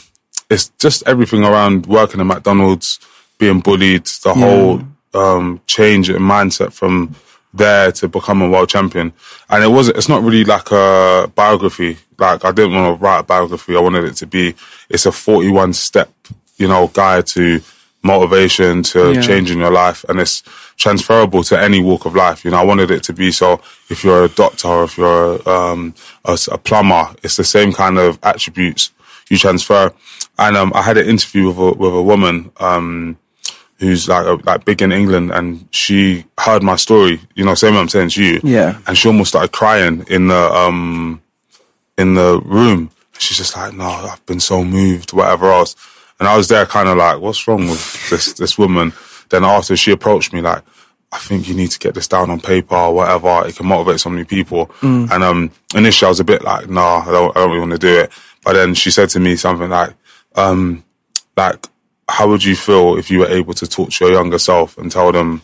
[0.51, 2.99] it's just everything around working at McDonald's,
[3.39, 4.81] being bullied, the whole
[5.15, 7.15] um, change in mindset from
[7.53, 9.13] there to become a world champion.
[9.49, 11.99] And it was it's not really like a biography.
[12.19, 13.77] Like I didn't want to write a biography.
[13.77, 14.55] I wanted it to be
[14.89, 16.11] it's a 41 step,
[16.59, 17.61] you know, guide to
[18.03, 19.21] motivation to Yeah.
[19.21, 20.43] changing your life and it's
[20.77, 22.45] transferable to any walk of life.
[22.45, 25.49] You know, I wanted it to be so if you're a doctor or if you're
[25.49, 28.91] um, a, a plumber, it's the same kind of attributes
[29.29, 29.93] you transfer.
[30.39, 33.19] And um, I had an interview with a, with a woman um,
[33.79, 37.21] who's like a, like big in England, and she heard my story.
[37.35, 38.41] You know, same way I'm saying to you.
[38.43, 38.79] Yeah.
[38.87, 41.21] And she almost started crying in the um
[41.99, 42.91] in the room.
[43.19, 45.75] She's just like, "No, I've been so moved, whatever else."
[46.19, 48.93] And I was there, kind of like, "What's wrong with this this woman?"
[49.31, 50.63] Then after she approached me, like,
[51.13, 53.47] "I think you need to get this down on paper or whatever.
[53.47, 54.71] It can motivate so many people."
[55.11, 57.73] And um, initially, I was a bit like, "No, I don't, I don't really want
[57.73, 58.13] to do it."
[58.47, 59.93] But then she said to me something like,
[60.37, 60.85] um,
[61.37, 61.67] "Like,
[62.09, 64.91] how would you feel if you were able to talk to your younger self and
[64.91, 65.43] tell them?"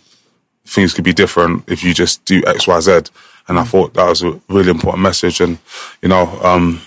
[0.67, 3.01] things could be different if you just do X, Y, Z.
[3.49, 5.41] And I thought that was a really important message.
[5.41, 5.59] And,
[6.01, 6.81] you know, um,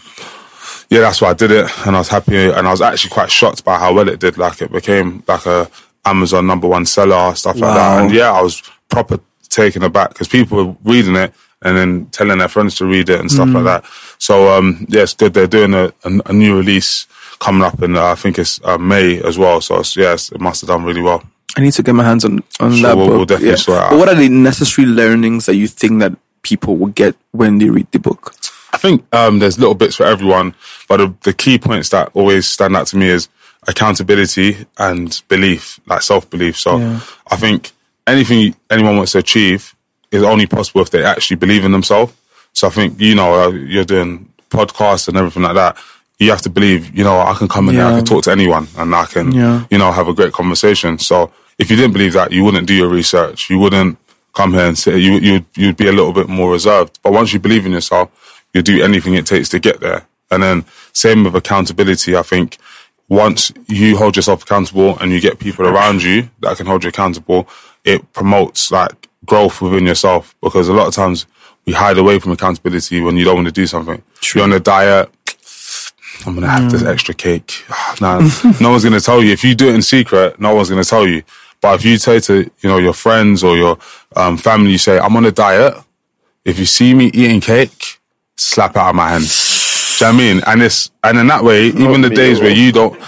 [0.90, 1.70] yeah, that's why I did it.
[1.86, 2.50] And I was happy.
[2.50, 4.38] And I was actually quite shocked by how well it did.
[4.38, 5.70] Like it became like a
[6.06, 8.04] Amazon number one seller, stuff like that.
[8.04, 11.34] And yeah, I was proper taken aback because people were reading it
[11.66, 13.84] and then telling their friends to read it and stuff like that.
[14.20, 15.34] So, um, yeah, it's good.
[15.34, 17.08] They're doing a, a, a new release
[17.40, 19.60] coming up and uh, I think it's uh, May as well.
[19.62, 21.22] So, yes, it must have done really well.
[21.58, 23.16] I need to get my hands on, on Sure, that we'll- book.
[23.18, 23.90] we'll definitely sort it out.
[23.92, 27.70] But what are the necessary learnings that you think that people will get when they
[27.70, 28.34] read the book?
[28.72, 30.54] I think um, there's little bits for everyone,
[30.90, 33.30] but the, the key points that always stand out to me is
[33.68, 36.58] accountability and belief, like self belief.
[36.58, 37.00] So Yeah.
[37.30, 37.72] I think
[38.08, 39.75] anything anyone wants to achieve
[40.16, 42.14] is only possible if they actually believe in themselves.
[42.54, 45.78] So I think you know uh, you're doing podcasts and everything like that.
[46.18, 48.32] You have to believe, you know, I can come in there, I can talk to
[48.32, 49.66] anyone, and I can, Yeah.
[49.70, 50.98] you know, have a great conversation.
[50.98, 53.50] So if you didn't believe that, you wouldn't do your research.
[53.50, 53.98] You wouldn't
[54.34, 57.00] come here and say you you you'd be a little bit more reserved.
[57.04, 58.10] But once you believe in yourself,
[58.54, 60.06] you do anything it takes to get there.
[60.32, 62.16] And then same with accountability.
[62.16, 62.58] I think
[63.10, 66.90] once you hold yourself accountable and you get people around you that can hold you
[66.90, 67.48] accountable,
[67.84, 70.36] it promotes like growth within yourself.
[70.42, 71.26] Because a lot of times
[71.66, 74.02] we hide away from accountability when you don't want to do something.
[74.34, 75.10] You're on a diet.
[76.26, 77.64] I'm gonna have this extra cake.
[78.02, 78.28] no,
[78.62, 79.32] no one's gonna tell you.
[79.32, 81.24] If you do it in secret, no one's gonna tell you.
[81.62, 83.78] But if you say to you know your friends or your
[84.16, 85.76] um, family, you say, "I'm on a diet."
[86.44, 88.00] If you see me eating cake,
[88.36, 89.24] slap it out of my hand.
[89.26, 90.44] Do you know what I mean?
[90.48, 93.00] And it's and in that way, even the days where you don't,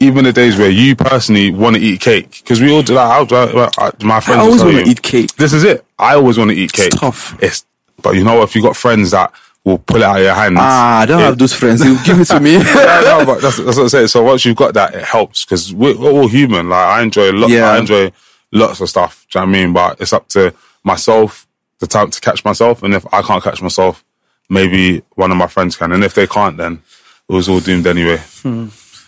[0.00, 3.32] even the days where you personally want to eat cake, because we all do that.
[3.32, 5.34] I, I, my friends, I always want to eat cake.
[5.36, 5.84] This is it.
[5.98, 6.92] I always want to eat cake.
[6.92, 7.40] tough.
[7.42, 7.64] It's
[8.02, 9.32] but you know if you got friends that
[9.64, 10.56] will pull it out of your hands.
[10.60, 11.82] Ah, I don't it- have those friends.
[11.82, 12.52] Will give it to me.
[12.58, 14.08] yeah, no, but that's, that's what I'm saying.
[14.08, 16.68] So once you've got that, it helps because we're, we're all human.
[16.68, 17.48] Like I enjoy lot.
[17.50, 17.70] Yeah.
[17.70, 18.12] I enjoy
[18.52, 19.26] lots of stuff.
[19.32, 19.72] Do you know what I mean?
[19.72, 20.52] But it's up to
[20.82, 21.46] myself,
[21.78, 22.82] the time to catch myself.
[22.82, 24.04] And if I can't catch myself,
[24.50, 25.92] maybe one of my friends can.
[25.92, 26.82] And if they can't, then
[27.28, 28.20] it was all doomed anyway.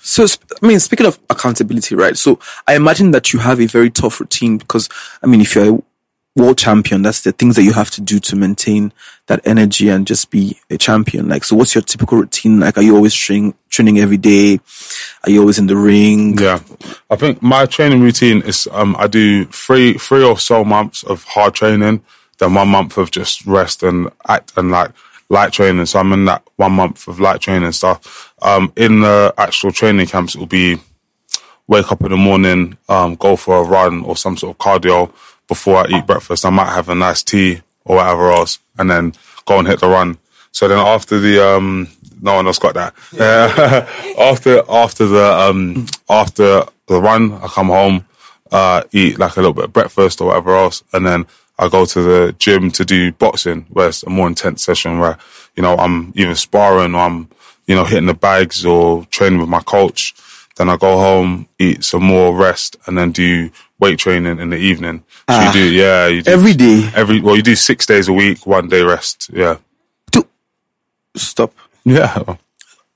[0.06, 0.24] So,
[0.62, 2.16] I mean, speaking of accountability, right?
[2.16, 4.88] So, I imagine that you have a very tough routine because,
[5.22, 5.82] I mean, if you're a
[6.36, 8.92] world champion, that's the things that you have to do to maintain
[9.26, 11.28] that energy and just be a champion.
[11.28, 12.60] Like, so what's your typical routine?
[12.60, 14.60] Like, are you always train, training every day?
[15.24, 16.38] Are you always in the ring?
[16.38, 16.60] Yeah,
[17.10, 21.24] I think my training routine is um, I do three three or so months of
[21.24, 22.04] hard training,
[22.38, 24.92] then one month of just rest and act and like
[25.28, 25.86] light training.
[25.86, 28.25] So I'm in that one month of light training stuff.
[28.42, 30.78] Um, in the actual training camps, it will be
[31.68, 35.12] wake up in the morning, um, go for a run or some sort of cardio
[35.48, 36.44] before I eat breakfast.
[36.44, 39.14] I might have a nice tea or whatever else, and then
[39.46, 40.18] go and hit the run.
[40.52, 41.88] So then after the um,
[42.20, 42.94] no one else got that.
[44.18, 48.06] After after the um, after the run, I come home,
[48.50, 51.26] uh, eat like a little bit of breakfast or whatever else, and then
[51.58, 55.18] I go to the gym to do boxing, where it's a more intense session where
[55.56, 57.28] you know I'm either sparring or I'm
[57.66, 60.14] you know hitting the bags or training with my coach.
[60.56, 64.56] Then I go home, eat some more rest, and then do weight training in the
[64.56, 65.04] evening.
[65.28, 65.52] So you ah.
[65.52, 66.88] do, yeah, you do Every day?
[66.94, 69.28] Every well, you do six days a week, one day rest.
[69.32, 69.58] Yeah,
[70.10, 70.26] Do-
[71.14, 71.52] Stop.
[71.84, 72.36] yeah.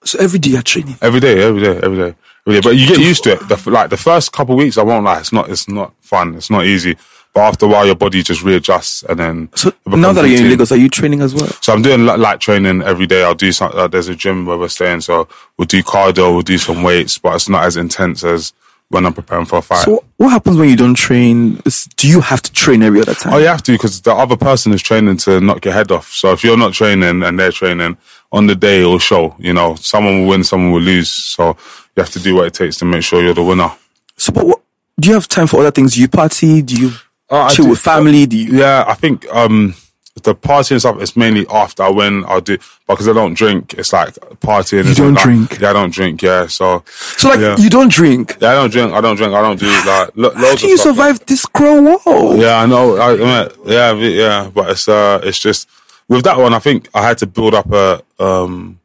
[0.04, 0.96] So every day you're training.
[1.02, 2.14] Every day, every day, every day,
[2.46, 2.60] every day.
[2.62, 3.48] But you get used to it.
[3.48, 6.34] The, like the first couple of weeks, I won't lie, it's not, it's not fun.
[6.34, 6.96] It's not easy.
[7.32, 10.50] But after a while, your body just readjusts, and then So now that you're in.
[10.50, 11.46] Lagos, are you training as well?
[11.60, 13.22] So I'm doing light training every day.
[13.22, 13.70] I'll do some.
[13.72, 17.18] Uh, there's a gym where we're staying, so we'll do cardio, we'll do some weights,
[17.18, 18.52] but it's not as intense as
[18.88, 19.84] when I'm preparing for a fight.
[19.84, 21.62] So what happens when you don't train?
[21.96, 23.34] Do you have to train every other time?
[23.34, 26.10] Oh, you have to because the other person is training to knock your head off.
[26.12, 27.96] So if you're not training and they're training,
[28.32, 29.36] on the day it'll show.
[29.38, 31.10] You know, someone will win, someone will lose.
[31.10, 31.56] So
[31.96, 33.70] you have to do what it takes to make sure you're the winner.
[34.16, 34.62] So, but what,
[34.98, 35.94] do you have time for other things?
[35.94, 36.60] Do you party?
[36.60, 36.92] Do you
[37.30, 37.70] I chill do.
[37.70, 38.26] with family?
[38.26, 38.58] Do you?
[38.58, 39.74] Yeah, I think um
[40.22, 42.24] the party and stuff is mainly after when.
[42.26, 43.74] I'll do because I don't drink.
[43.74, 44.86] It's like partying.
[44.88, 45.58] You don't like- drink?
[45.60, 46.20] Yeah, I don't drink.
[46.22, 46.82] Yeah, so
[47.16, 47.56] So, like, Yeah.
[47.56, 48.36] you don't drink.
[48.40, 48.92] yeah, I don't drink.
[48.92, 49.32] I don't drink.
[49.32, 50.96] I don't do like lo- How do you stuff.
[50.96, 52.38] survive this cruel world?
[52.40, 52.96] Yeah, I know.
[52.96, 55.68] I, I mean, yeah, yeah, but it's uh, it's just
[56.08, 56.52] with that one.
[56.52, 58.78] I think I had to build up a um,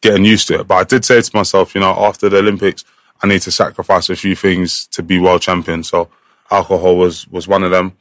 [0.00, 0.66] getting used to it.
[0.66, 2.84] But I did say to myself, you know, after the Olympics,
[3.22, 5.84] I need to sacrifice a few things to be world champion.
[5.84, 6.08] So
[6.52, 7.92] alcohol was was one of them.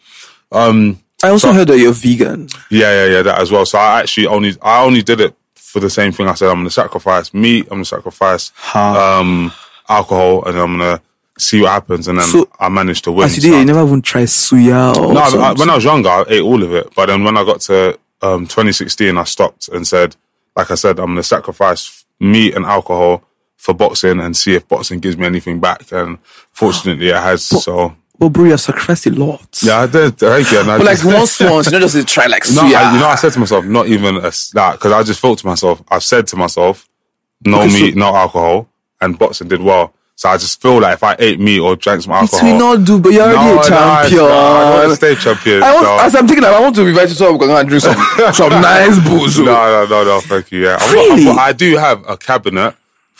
[0.51, 2.49] Um, I also So- heard that you're vegan.
[2.69, 3.65] yeah, yeah, yeah, that as well.
[3.65, 6.27] So I actually only I only did it for the same thing.
[6.27, 7.63] I said I'm going to sacrifice meat.
[7.71, 9.51] I'm going to sacrifice um,
[9.87, 11.01] alcohol, and I'm going to
[11.37, 12.07] see what happens.
[12.07, 13.29] And then So- I managed to win.
[13.29, 16.09] Did, so- you never even try suya or no, I, I, when I was younger,
[16.09, 16.93] I ate all of it.
[16.95, 20.15] But then when I got to um, 2016, I stopped and said,
[20.55, 23.23] like I said, I'm going to sacrifice meat and alcohol
[23.57, 25.91] for boxing and see if boxing gives me anything back.
[25.91, 26.17] And
[26.51, 27.45] fortunately, it has.
[27.45, 29.59] So Well, you have sacrificed a lot.
[29.63, 30.15] yeah, I did.
[30.17, 30.59] Thank you.
[30.59, 32.61] And I But like just- once, once, you know, just to try like no.
[32.61, 35.39] I, you know, I said to myself, not even a that because I just thought
[35.39, 36.87] to myself, I've said to myself,
[37.43, 38.69] no Okay, so- meat, no alcohol,
[39.01, 39.93] and boxing did well.
[40.15, 42.85] So I just feel like if I ate meat or drank some alcohol, will not
[42.85, 44.17] do, but you're already No, a champion.
[44.21, 45.63] no, I want to stay champion.
[45.63, 47.69] I want, so- as I'm thinking, I want to invite you to because I'm gonna
[47.69, 49.39] drink some some nice booze.
[49.39, 50.65] No, no, no, no, thank you.
[50.65, 51.27] Yeah, Really?
[51.27, 52.75] I've I do have a cabinet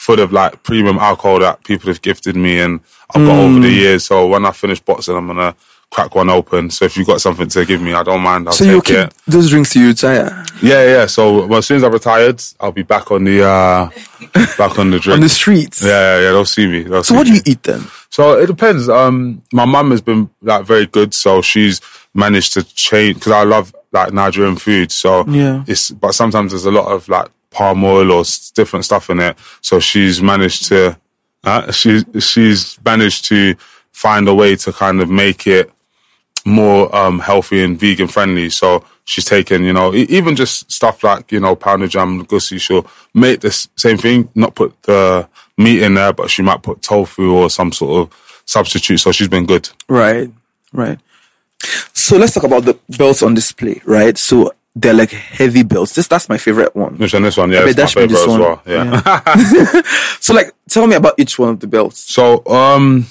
[0.06, 2.80] full of like premium alcohol that people have gifted me, and
[3.14, 3.62] I've got over Mm.
[3.62, 4.04] the years.
[4.04, 5.54] So when I finish boxing, I'm gonna
[5.92, 6.72] crack one open.
[6.72, 8.48] So if you've got something to give me, I don't mind.
[8.48, 9.14] I'll So you keep it.
[9.28, 11.06] those drinks till you retire Yeah, yeah.
[11.06, 13.90] So well, as soon as I've retired, I'll be back on the uh
[14.58, 15.16] back on the drink.
[15.18, 15.84] on the streets.
[15.84, 16.32] yeah, yeah, yeah.
[16.32, 16.82] They'll see me.
[16.84, 17.82] They'll So see what do you eat then?
[18.10, 18.90] So it depends.
[18.90, 21.80] Um, my mum has been like very good, so she's
[22.16, 24.92] managed to change because I love like Nigerian food.
[24.92, 25.64] So Yeah.
[25.68, 28.24] it's but sometimes there's a lot of like palm oil or
[28.56, 29.38] different stuff in it.
[29.62, 30.98] So she's managed to,
[31.44, 33.56] uh, she she's managed to
[33.92, 35.72] find a way to kind of make it
[36.44, 38.50] more um healthy and vegan friendly.
[38.50, 42.60] So she's taken, you know, even just stuff like you know pounded yam, egusi.
[42.60, 46.82] She'll make this same thing, not put the meat in there, but she might put
[46.82, 48.98] tofu or some sort of substitute.
[48.98, 49.70] So she's been good.
[49.88, 50.32] Right,
[50.74, 51.00] right.
[51.94, 54.18] So let's talk about the belts on display, right?
[54.18, 55.96] So they're like heavy belts.
[55.96, 56.98] This that's my favorite one.
[56.98, 57.24] Which one?
[57.24, 58.62] This one, yeah, it's my that should be favorite as well.
[58.66, 59.82] Yeah.
[60.20, 62.00] So like, tell me about each one of the belts.
[62.00, 63.08] So um,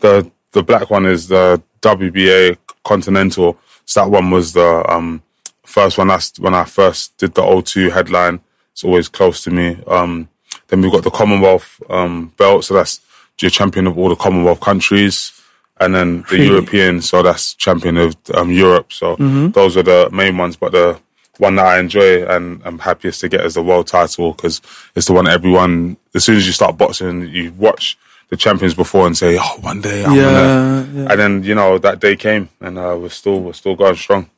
[0.00, 3.58] the the black one is the WBA Continental.
[3.84, 5.22] So that one was the um
[5.64, 6.08] first one.
[6.08, 8.40] That's when I first did the O2 headline.
[8.72, 9.82] It's always close to me.
[9.86, 10.28] Um,
[10.68, 12.64] then we've got the Commonwealth um belt.
[12.64, 13.00] So that's
[13.40, 15.32] you're champion of all the Commonwealth countries.
[15.80, 16.46] And then the Really?
[16.46, 18.92] European, so that's champion of um, Europe.
[18.92, 19.50] So Mm-hmm.
[19.52, 20.56] those are the main ones.
[20.56, 20.98] But the
[21.38, 24.60] one that I enjoy and I'm happiest to get is the world title because
[24.96, 25.96] it's the one everyone.
[26.14, 27.96] As soon as you start boxing, you watch
[28.30, 31.10] the champions before and say, "Oh, one day I'm Yeah, gonna." yeah.
[31.12, 34.28] And then you know that day came, and uh, we're still we're still going strong.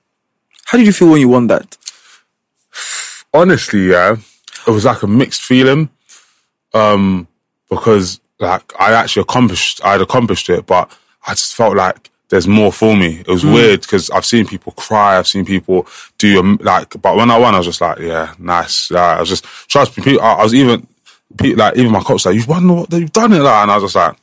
[0.67, 1.77] How did you feel when you won that?
[3.33, 4.17] honestly, yeah,
[4.67, 5.89] it was like a mixed feeling.
[6.75, 7.27] Um,
[7.69, 10.91] because like I actually accomplished, I had accomplished it, but
[11.27, 13.21] I just felt like there's more for me.
[13.21, 15.87] It was weird because I've seen people cry, I've seen people
[16.19, 18.91] do like, but when I won, I was just like, yeah, nice.
[18.91, 20.05] Yeah, I was just trust me.
[20.05, 20.87] People, I, I was even
[21.57, 23.85] like even my coach like, you've won what you've done it," like, and I was
[23.93, 24.17] just like,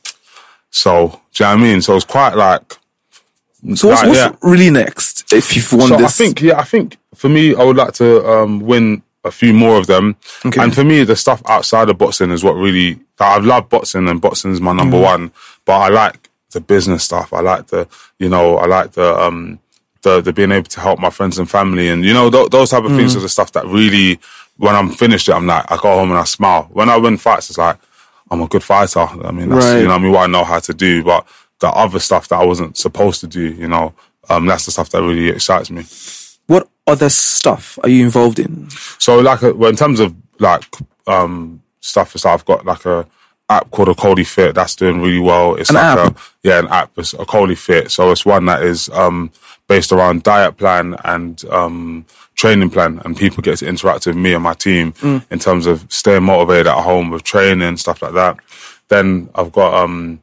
[0.70, 2.62] "So, do you know what I mean?" So it's quite like
[3.74, 4.32] So what's, Right, what's yeah.
[4.42, 6.20] really next if you've won so this?
[6.20, 9.52] I think, yeah, I think for me, I would like to um, win a few
[9.52, 10.16] more of them.
[10.46, 10.62] Okay.
[10.62, 12.98] And for me, the stuff outside of boxing is what really.
[13.20, 15.02] I've loved boxing, and boxing is my number Mm.
[15.02, 15.32] one.
[15.64, 17.32] But I like the business stuff.
[17.32, 17.86] I like the,
[18.18, 19.58] you know, I like the um,
[20.02, 22.70] the the being able to help my friends and family, and you know, th- those
[22.70, 23.18] type of things Mm.
[23.18, 24.18] are the stuff that really.
[24.56, 26.68] When I'm finished, it, I'm like, I go home and I smile.
[26.72, 27.78] When I win fights, it's like
[28.28, 28.98] I'm a good fighter.
[28.98, 29.82] I mean, that's Right.
[29.82, 31.04] you know, I mean, what I know how to do.
[31.04, 31.28] But
[31.60, 33.94] the other stuff that I wasn't supposed to do, you know,
[34.28, 35.84] um, that's the stuff that really excites me.
[36.48, 38.68] what other stuff are you involved in?
[38.98, 40.64] So like, uh, well, in terms of like
[41.06, 43.06] um stuff, so I've got like a
[43.50, 45.54] app called Okolie Fit that's doing really well.
[45.54, 46.16] It's An like app?
[46.16, 46.90] a yeah, an app.
[46.96, 47.90] It's Okolie Fit.
[47.90, 49.30] So it's one that is um
[49.68, 54.32] based around diet plan and um training plan, and people get to interact with me
[54.34, 55.24] and my team Mm.
[55.30, 58.36] in terms of staying motivated at home with training stuff like that.
[58.88, 60.20] Then I've got um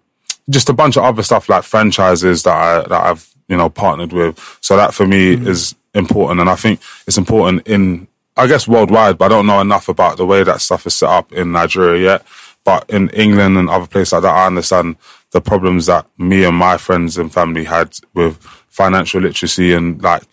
[0.50, 4.14] just a bunch of other stuff like franchises that I that I've you know partnered
[4.14, 4.38] with.
[4.62, 8.08] So that for me is important, and I think it's important in
[8.38, 11.10] I guess worldwide, but I don't know enough about the way that stuff is set
[11.10, 12.26] up in Nigeria yet.
[12.66, 14.98] But in England and other places like that, I understand
[15.32, 18.38] the problems that me and my friends and family had with
[18.70, 20.24] financial literacy and like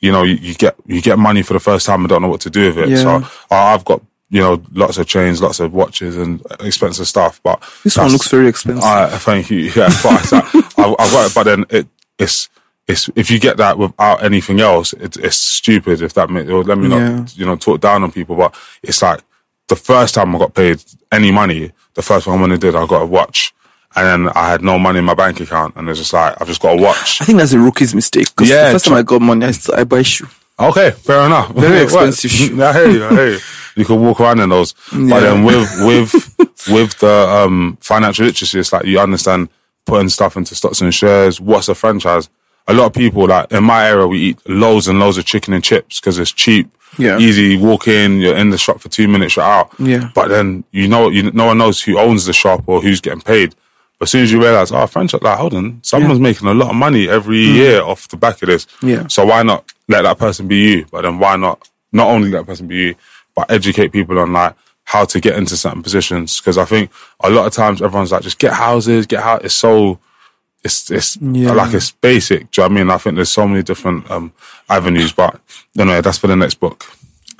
[0.00, 2.28] you know you, you get you get money for the first time and don't know
[2.28, 2.88] what to do with it.
[2.90, 2.96] Yeah.
[3.02, 7.40] So I- I've got you know lots of chains, lots of watches and expensive stuff,
[7.42, 8.84] but This one looks very expensive.
[8.84, 9.58] uh, thank you.
[9.74, 12.48] Yeah, but like, I, I've got it, but then it, it's
[12.86, 16.02] it's if you get that without anything else, it, it's stupid.
[16.02, 17.26] If that makes, let me not Yeah.
[17.34, 19.20] you know talk down on people, but it's like
[19.68, 22.86] the first time I got paid any money, the first one when I did, I
[22.86, 23.54] got a watch,
[23.96, 26.48] and then I had no money in my bank account, and it's just like I've
[26.48, 27.20] just got a watch.
[27.20, 28.28] I think that's a rookie's mistake.
[28.34, 30.28] Because Yeah, the first time I got money, I, I buy shoe.
[30.60, 31.50] Okay, fair enough.
[31.52, 32.62] Very expensive shoe.
[32.62, 33.04] I hear you.
[33.04, 33.38] I hear you.
[33.76, 36.36] You can walk around in those, but then with with
[36.68, 39.48] with the um, financial literacy, it's like you understand
[39.86, 41.40] putting stuff into stocks and shares.
[41.40, 42.28] What's a franchise?
[42.66, 45.54] A lot of people, like in my area, we eat loads and loads of chicken
[45.54, 47.18] and chips because it's cheap, Yeah.
[47.18, 47.56] easy.
[47.56, 49.72] Walk in, you're in the shop for two minutes, you're out.
[49.78, 50.10] Yeah.
[50.14, 53.20] But then you know, you no one knows who owns the shop or who's getting
[53.20, 53.54] paid.
[53.98, 56.70] But as soon as you realize, oh, franchise, like, hold on, someone's making a lot
[56.70, 58.66] of money every year off the back of this.
[58.80, 58.88] Mm.
[58.88, 59.06] Yeah.
[59.08, 60.86] So why not let that person be you?
[60.90, 62.94] But then why not not only let that person be you,
[63.34, 66.40] but educate people on like how to get into certain positions?
[66.40, 69.54] Because I think a lot of times everyone's like, just get houses, get how it's
[69.54, 69.98] so
[70.64, 71.52] it's it's Yeah.
[71.52, 72.50] like it's basic.
[72.50, 72.90] Do you know what I mean?
[72.90, 74.32] I think there's so many different um
[74.68, 75.40] avenues, but
[75.78, 76.84] anyway, that's for the next book.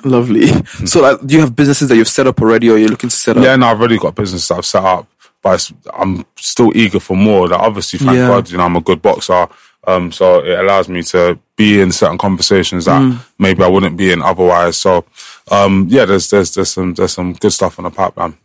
[0.05, 0.47] Lovely.
[0.87, 3.17] So, like, do you have businesses that you've set up already, or you're looking to
[3.17, 3.43] set up?
[3.43, 5.09] Yeah, no, I've already got businesses that I've set up,
[5.43, 7.49] but I'm still eager for more.
[7.49, 8.29] Like, obviously, thank Yeah.
[8.29, 9.49] God, you know, I'm a good boxer.
[9.89, 13.19] Um, so it allows me to be in certain conversations that Mm.
[13.41, 14.77] maybe I wouldn't be in otherwise.
[14.77, 15.05] So,
[15.51, 18.37] um, yeah, there's, there's, there's some, there's some good stuff on the pipeline.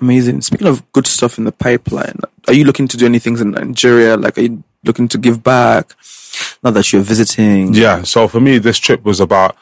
[0.00, 0.40] Amazing.
[0.40, 3.52] Speaking of good stuff in the pipeline, are you looking to do any things in
[3.52, 4.16] Nigeria?
[4.16, 5.94] Like, are you looking to give back
[6.62, 7.74] now that you're visiting?
[7.74, 8.02] Yeah.
[8.02, 9.56] So for me, this trip was about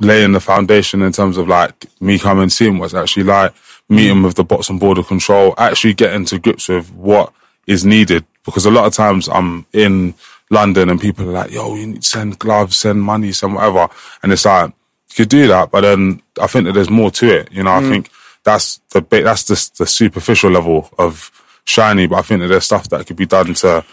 [0.00, 3.54] laying the foundation in terms of like me coming and seeing what's actually like,
[3.88, 7.32] meeting with the boxing board of control, actually getting to grips with what
[7.66, 8.24] is needed.
[8.44, 10.14] Because a lot of times I'm in
[10.50, 13.88] London and people are like, yo, you need to send gloves, send money, send whatever.
[14.22, 14.70] And it's like,
[15.10, 17.52] you could do that, but then I think that there's more to it.
[17.52, 17.90] You know, I mm.
[17.90, 18.10] think
[18.44, 21.30] that's the that's the, the superficial level of
[21.64, 23.84] shiny, but I think that there's stuff that could be done to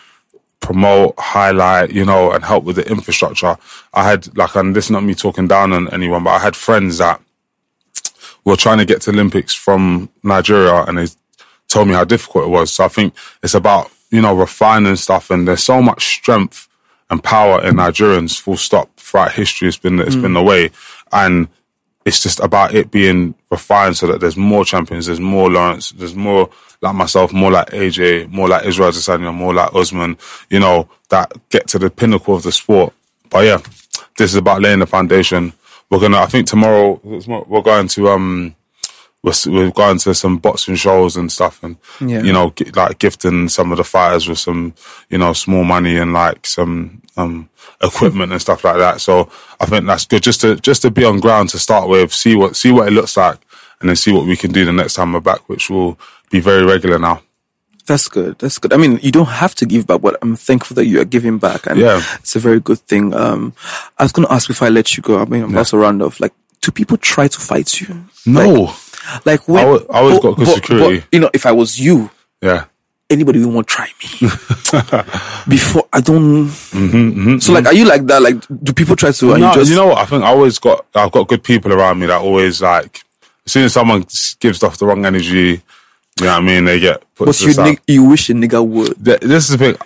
[0.59, 3.57] promote, highlight, you know, and help with the infrastructure.
[3.93, 6.55] I had like, and this is not me talking down on anyone, but I had
[6.55, 7.19] friends that
[8.45, 11.07] were trying to get to Olympics from Nigeria and they
[11.67, 12.71] told me how difficult it was.
[12.71, 16.67] So I think it's about, you know, refining stuff and there's so much strength
[17.09, 18.89] and power in Nigerians, full stop.
[18.97, 20.35] Throughout history, it's been, it's been mm.
[20.35, 20.71] the way.
[21.11, 21.49] And
[22.05, 26.15] it's just about it being refined so that there's more champions, there's more Lawrence, there's
[26.15, 26.49] more
[26.81, 30.17] like myself, more like AJ, more like Israel Adesanya, more like Usman,
[30.49, 32.93] you know, that get to the pinnacle of the sport.
[33.29, 33.57] But yeah,
[34.17, 35.53] this is about laying the foundation.
[35.89, 38.55] We're gonna, I think tomorrow, we're going to, um,
[39.23, 42.23] we're, we're going to some boxing shows and stuff and, Yeah.
[42.23, 44.73] you know, like gifting some of the fighters with some,
[45.09, 47.49] you know, small money and like some, um,
[47.83, 48.99] equipment and stuff like that.
[49.01, 49.29] So
[49.59, 52.35] I think that's good just to, just to be on ground to start with, see
[52.35, 53.37] what, see what it looks like
[53.79, 55.99] and then see what we can do the next time we're back, which will
[56.31, 57.21] be very regular now.
[57.87, 58.37] That's good.
[58.39, 58.73] That's good.
[58.73, 61.39] I mean, you don't have to give back, but I'm thankful that you are giving
[61.39, 61.65] back.
[61.67, 62.01] And Yeah.
[62.19, 63.13] it's a very good thing.
[63.13, 63.53] Um,
[63.97, 65.19] I was going to ask before I let you go.
[65.19, 66.19] I mean, I'm also round off.
[66.19, 68.05] Like, do people try to fight you?
[68.25, 68.49] No.
[68.53, 68.75] Like,
[69.45, 71.05] when, I al- I always got good security.
[71.11, 72.09] you know, if I was you,
[72.41, 72.65] Yeah.
[73.09, 74.29] anybody will won't try me.
[75.47, 76.47] Before I don't.
[76.47, 78.21] Mm-hmm, So, like, are you like that?
[78.21, 79.25] Like, do people try to?
[79.25, 79.97] No, you just you know what?
[79.97, 83.03] I think I always got I've got good people around me that always like
[83.45, 84.05] as soon as someone
[84.39, 85.57] gives off the wrong energy, you
[86.21, 87.65] know what I mean, they get put What to you the side.
[87.65, 89.03] nig- you wish a nigga would.
[89.03, 89.77] Th- This is the thing.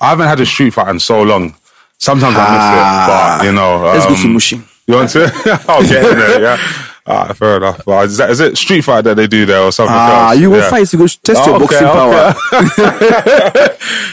[0.00, 1.54] I haven't had a street fight in so long.
[1.98, 4.64] Sometimes I miss it, but you know, Let's go to um, Mushin.
[4.86, 5.32] You want to?
[5.68, 6.40] I'll get in there.
[6.42, 6.86] Yeah.
[7.10, 7.84] Ah, fair enough.
[7.84, 10.38] But is, that, is it street fight that they do there or something Ah, else?
[10.40, 10.70] you will Yeah.
[10.70, 11.98] fight to go test your Okay, boxing okay.
[11.98, 12.34] power.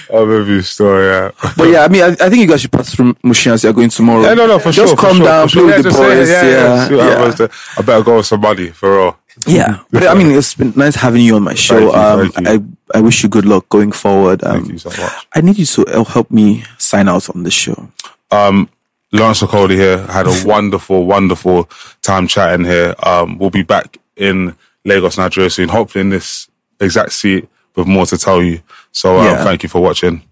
[0.13, 1.05] I'll give you story.
[1.07, 1.31] Yeah.
[1.55, 3.73] But yeah, I mean, I, I think you guys should pass through Mushin as you're
[3.73, 4.21] going tomorrow.
[4.23, 4.95] Yeah, no, no, for Just sure.
[4.95, 5.63] for calm sure, down, for sure.
[5.63, 6.29] play Yeah, with the just say boys.
[6.29, 6.43] Yeah,
[6.89, 7.35] yeah.
[7.39, 7.47] yeah.
[7.77, 9.17] I better go with somebody for real.
[9.45, 11.91] Yeah, but I mean, it's been nice having you on my show.
[11.91, 14.43] Thank you, um, I I wish you good luck going forward.
[14.43, 15.27] Um, Thank you so much.
[15.35, 17.87] I need you to help me sign out on the show.
[18.31, 18.67] Um,
[19.11, 19.99] Lawrence Okolie here.
[20.07, 21.65] Had a wonderful, wonderful
[22.01, 22.93] time chatting here.
[23.03, 24.55] Um, we'll be back in
[24.85, 25.69] Lagos, Nigeria soon.
[25.69, 26.47] Hopefully in this
[26.79, 28.61] exact seat with more to tell you.
[28.91, 29.43] So um, Yeah.
[29.43, 30.23] thank you for watching.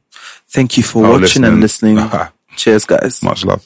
[0.49, 1.95] Thank you for Oh, watching and listening.
[1.95, 2.29] listening.
[2.55, 3.21] Cheers, guys.
[3.23, 3.65] Much love.